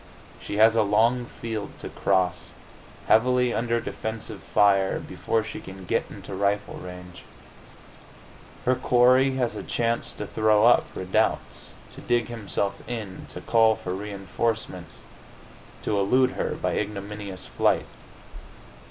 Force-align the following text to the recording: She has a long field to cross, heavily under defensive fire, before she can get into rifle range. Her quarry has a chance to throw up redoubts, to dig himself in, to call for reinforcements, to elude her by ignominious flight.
She 0.41 0.57
has 0.57 0.75
a 0.75 0.81
long 0.81 1.25
field 1.25 1.77
to 1.77 1.87
cross, 1.89 2.53
heavily 3.05 3.53
under 3.53 3.79
defensive 3.79 4.41
fire, 4.41 4.99
before 4.99 5.43
she 5.43 5.61
can 5.61 5.85
get 5.85 6.05
into 6.09 6.33
rifle 6.33 6.73
range. 6.73 7.21
Her 8.65 8.73
quarry 8.73 9.35
has 9.35 9.55
a 9.55 9.61
chance 9.61 10.11
to 10.13 10.25
throw 10.25 10.65
up 10.65 10.87
redoubts, 10.95 11.75
to 11.93 12.01
dig 12.01 12.29
himself 12.29 12.81
in, 12.89 13.27
to 13.29 13.41
call 13.41 13.75
for 13.75 13.93
reinforcements, 13.93 15.03
to 15.83 15.99
elude 15.99 16.31
her 16.31 16.55
by 16.55 16.79
ignominious 16.79 17.45
flight. 17.45 17.85